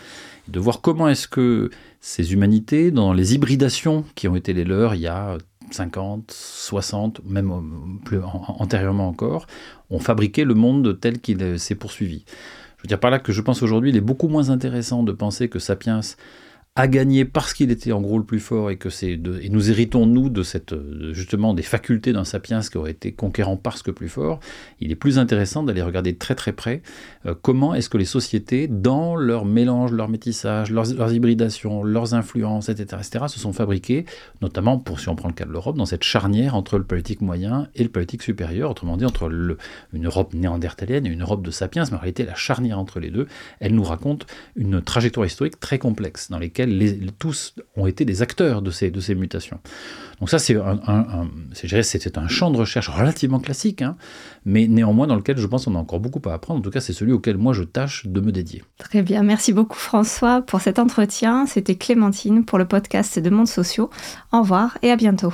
De 0.47 0.59
voir 0.59 0.81
comment 0.81 1.07
est-ce 1.07 1.27
que 1.27 1.69
ces 2.01 2.33
humanités, 2.33 2.89
dans 2.89 3.13
les 3.13 3.35
hybridations 3.35 4.05
qui 4.15 4.27
ont 4.27 4.35
été 4.35 4.53
les 4.53 4.63
leurs 4.63 4.95
il 4.95 5.01
y 5.01 5.07
a 5.07 5.37
50, 5.71 6.31
60, 6.31 7.21
même 7.25 7.51
euh, 7.51 8.03
plus 8.03 8.19
antérieurement 8.47 9.07
encore, 9.07 9.47
ont 9.89 9.99
fabriqué 9.99 10.43
le 10.43 10.53
monde 10.53 10.99
tel 10.99 11.19
qu'il 11.19 11.41
euh, 11.43 11.57
s'est 11.57 11.75
poursuivi. 11.75 12.25
Je 12.77 12.83
veux 12.83 12.87
dire 12.87 12.99
par 12.99 13.11
là 13.11 13.19
que 13.19 13.31
je 13.31 13.41
pense 13.41 13.63
aujourd'hui, 13.63 13.89
il 13.89 13.97
est 13.97 14.01
beaucoup 14.01 14.27
moins 14.27 14.49
intéressant 14.49 15.03
de 15.03 15.11
penser 15.11 15.49
que 15.49 15.59
Sapiens 15.59 16.01
a 16.77 16.87
gagné 16.89 17.23
parce 17.23 17.53
qu'il 17.53 17.71
était 17.71 17.93
en 17.93 18.01
gros 18.01 18.17
le 18.17 18.25
plus 18.25 18.41
fort 18.41 18.69
et 18.69 18.75
que 18.75 18.89
c'est 18.89 19.11
et 19.13 19.49
nous 19.49 19.69
héritons 19.69 20.05
nous 20.05 20.29
de 20.29 20.43
cette 20.43 20.75
justement 21.13 21.53
des 21.53 21.63
facultés 21.63 22.11
d'un 22.11 22.25
sapiens 22.25 22.59
qui 22.59 22.77
aurait 22.77 22.91
été 22.91 23.13
conquérant 23.13 23.55
parce 23.55 23.81
que 23.81 23.91
plus 23.91 24.09
fort. 24.09 24.41
Il 24.81 24.91
est 24.91 24.95
plus 24.95 25.17
intéressant 25.17 25.63
d'aller 25.63 25.81
regarder 25.81 26.15
très 26.17 26.35
très 26.35 26.51
près 26.51 26.81
euh, 27.25 27.33
comment 27.41 27.73
est-ce 27.73 27.89
que 27.89 27.97
les 27.97 28.05
sociétés 28.05 28.67
dans 28.67 29.15
leur 29.15 29.45
mélange, 29.45 29.93
leur 29.93 30.09
métissage, 30.09 30.69
leurs, 30.71 31.13
hybridations, 31.13 31.83
leurs 31.83 32.13
influences, 32.13 32.67
etc., 32.67 33.01
etc., 33.05 33.25
se 33.29 33.39
sont 33.39 33.53
fabriquées, 33.53 34.05
notamment 34.41 34.77
pour 34.77 34.99
si 34.99 35.07
on 35.07 35.15
prend 35.15 35.29
le 35.29 35.33
cas 35.33 35.45
de 35.45 35.51
l'Europe, 35.51 35.77
dans 35.77 35.85
cette 35.85 36.03
charnière 36.03 36.55
entre 36.55 36.77
le 36.77 36.83
politique 36.83 37.21
moyen 37.21 37.69
et 37.75 37.83
le 37.83 37.89
politique 37.89 38.21
supérieur, 38.21 38.69
autrement 38.69 38.97
dit 38.97 39.05
entre 39.05 39.29
le, 39.29 39.57
une 39.93 40.07
Europe 40.07 40.33
néandertalienne 40.33 41.05
et 41.05 41.09
une 41.09 41.21
Europe 41.21 41.41
de 41.41 41.51
sapiens, 41.51 41.83
mais 41.89 41.95
en 41.95 41.99
réalité 41.99 42.25
la 42.25 42.35
charnière 42.35 42.79
entre 42.79 42.99
les 42.99 43.11
deux, 43.11 43.27
elle 43.61 43.73
nous 43.73 43.83
raconte 43.83 44.27
une 44.55 44.81
trajectoire 44.81 45.25
historique 45.25 45.59
très 45.59 45.79
complexe 45.79 46.29
dans 46.29 46.39
lesquelles 46.39 46.64
les, 46.65 46.97
tous 47.17 47.55
ont 47.75 47.87
été 47.87 48.05
des 48.05 48.21
acteurs 48.21 48.61
de 48.61 48.71
ces, 48.71 48.91
de 48.91 48.99
ces 48.99 49.15
mutations. 49.15 49.59
Donc 50.19 50.29
ça, 50.29 50.39
c'est 50.39 50.55
un, 50.55 50.79
un, 50.87 51.27
c'était 51.53 52.17
un 52.17 52.27
champ 52.27 52.49
de 52.51 52.57
recherche 52.57 52.87
relativement 52.87 53.39
classique, 53.39 53.81
hein, 53.81 53.97
mais 54.45 54.67
néanmoins 54.67 55.07
dans 55.07 55.15
lequel 55.15 55.37
je 55.37 55.47
pense 55.47 55.65
qu'on 55.65 55.75
a 55.75 55.79
encore 55.79 55.99
beaucoup 55.99 56.21
à 56.29 56.33
apprendre. 56.33 56.59
En 56.59 56.63
tout 56.63 56.69
cas, 56.69 56.79
c'est 56.79 56.93
celui 56.93 57.11
auquel 57.11 57.37
moi 57.37 57.53
je 57.53 57.63
tâche 57.63 58.05
de 58.07 58.21
me 58.21 58.31
dédier. 58.31 58.63
Très 58.77 59.01
bien, 59.01 59.23
merci 59.23 59.51
beaucoup 59.51 59.77
François 59.77 60.41
pour 60.41 60.61
cet 60.61 60.79
entretien. 60.79 61.45
C'était 61.45 61.75
Clémentine 61.75 62.45
pour 62.45 62.57
le 62.57 62.65
podcast 62.65 63.19
de 63.19 63.29
Mondes 63.29 63.47
Sociaux. 63.47 63.89
Au 64.31 64.39
revoir 64.39 64.77
et 64.81 64.91
à 64.91 64.95
bientôt. 64.95 65.33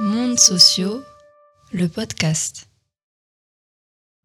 Mondes 0.00 0.38
sociaux 0.38 1.02
le 1.72 1.88
podcast. 1.88 2.67